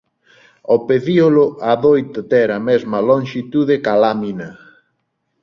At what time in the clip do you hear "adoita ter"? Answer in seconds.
1.73-2.49